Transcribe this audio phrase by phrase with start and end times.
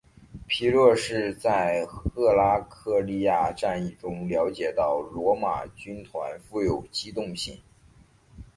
[0.47, 7.61] 皮洛士在赫拉克利亚战役中了解到罗马军团富有机动性。